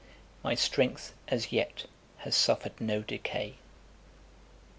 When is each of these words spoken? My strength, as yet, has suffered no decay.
My 0.43 0.55
strength, 0.55 1.13
as 1.27 1.51
yet, 1.51 1.85
has 2.17 2.35
suffered 2.35 2.81
no 2.81 3.03
decay. 3.03 3.57